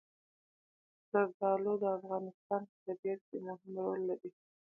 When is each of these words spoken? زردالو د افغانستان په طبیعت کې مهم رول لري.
زردالو 1.11 1.73
د 1.81 1.85
افغانستان 1.97 2.61
په 2.69 2.75
طبیعت 2.85 3.21
کې 3.29 3.37
مهم 3.47 3.71
رول 3.83 4.01
لري. 4.09 4.29